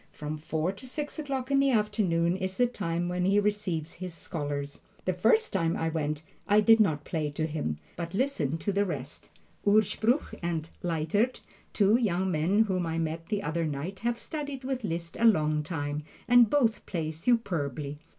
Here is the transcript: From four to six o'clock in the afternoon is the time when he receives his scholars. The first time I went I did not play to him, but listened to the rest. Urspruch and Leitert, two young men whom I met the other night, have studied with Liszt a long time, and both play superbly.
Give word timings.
From 0.11 0.39
four 0.39 0.71
to 0.71 0.87
six 0.87 1.19
o'clock 1.19 1.51
in 1.51 1.59
the 1.59 1.69
afternoon 1.69 2.35
is 2.35 2.57
the 2.57 2.65
time 2.65 3.07
when 3.07 3.23
he 3.23 3.39
receives 3.39 3.93
his 3.93 4.15
scholars. 4.15 4.81
The 5.05 5.13
first 5.13 5.53
time 5.53 5.77
I 5.77 5.89
went 5.89 6.23
I 6.47 6.59
did 6.59 6.79
not 6.79 7.05
play 7.05 7.29
to 7.29 7.45
him, 7.45 7.77
but 7.97 8.15
listened 8.15 8.59
to 8.61 8.71
the 8.71 8.83
rest. 8.83 9.29
Urspruch 9.63 10.33
and 10.41 10.67
Leitert, 10.81 11.41
two 11.71 11.97
young 11.97 12.31
men 12.31 12.63
whom 12.63 12.87
I 12.87 12.97
met 12.97 13.27
the 13.27 13.43
other 13.43 13.67
night, 13.67 13.99
have 13.99 14.17
studied 14.17 14.63
with 14.63 14.83
Liszt 14.83 15.17
a 15.19 15.25
long 15.25 15.61
time, 15.61 16.01
and 16.27 16.49
both 16.49 16.83
play 16.87 17.11
superbly. 17.11 17.99